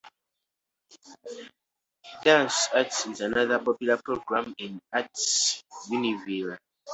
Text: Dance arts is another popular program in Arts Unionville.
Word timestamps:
Dance 2.23 2.69
arts 2.73 3.05
is 3.05 3.21
another 3.21 3.59
popular 3.59 3.97
program 3.97 4.51
in 4.57 4.81
Arts 4.91 5.63
Unionville. 5.91 6.57